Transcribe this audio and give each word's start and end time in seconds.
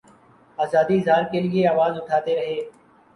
آزادیٔ 0.57 0.97
اظہار 0.99 1.23
کیلئے 1.31 1.61
آواز 1.73 1.93
اٹھاتے 2.01 2.31
رہے۔ 2.35 2.59